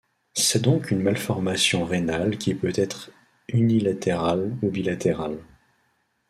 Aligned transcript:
C’est 0.33 0.63
donc 0.63 0.89
une 0.89 1.03
malformation 1.03 1.85
rénale 1.85 2.39
qui 2.39 2.55
peut 2.55 2.73
être 2.75 3.11
unilatérale 3.49 4.57
ou 4.63 4.71
bilatérale. 4.71 5.37